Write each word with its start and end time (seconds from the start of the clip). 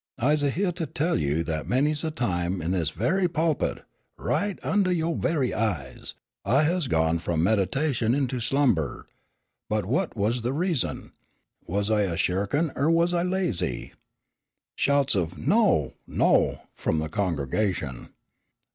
I's 0.17 0.41
a 0.41 0.49
hyeah 0.49 0.71
to 0.77 0.87
tell 0.87 1.19
you 1.21 1.43
that 1.43 1.67
many's 1.69 2.01
the 2.01 2.09
time 2.09 2.59
in 2.59 2.71
this 2.71 2.89
very 2.89 3.27
pulpit, 3.27 3.85
right 4.17 4.57
under 4.63 4.91
yo' 4.91 5.13
very 5.13 5.53
eyes, 5.53 6.15
I 6.43 6.63
has 6.63 6.87
gone 6.87 7.19
f'om 7.19 7.43
meditation 7.43 8.15
into 8.15 8.39
slumber. 8.39 9.05
But 9.69 9.85
what 9.85 10.17
was 10.17 10.41
the 10.41 10.53
reason? 10.53 11.11
Was 11.67 11.91
I 11.91 12.01
a 12.01 12.17
shirkin' 12.17 12.75
er 12.75 12.89
was 12.89 13.13
I 13.13 13.21
lazy?" 13.21 13.93
Shouts 14.75 15.13
of 15.13 15.37
"No! 15.37 15.93
No!" 16.07 16.61
from 16.73 16.97
the 16.97 17.07
congregation. 17.07 18.09